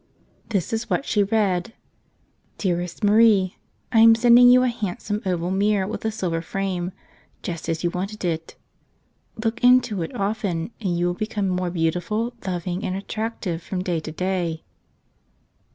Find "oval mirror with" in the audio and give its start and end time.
5.27-6.03